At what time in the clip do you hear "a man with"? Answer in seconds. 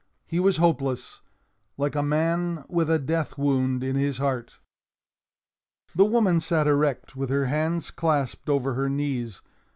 1.95-2.89